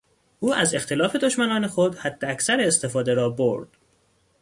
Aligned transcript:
او 0.39 0.53
از 0.53 0.73
اختلاف 0.75 1.15
دشمنان 1.15 1.67
خود 1.67 1.95
حداکثر 1.95 2.59
استفاده 2.61 3.13
را 3.13 3.29
برد. 3.29 3.67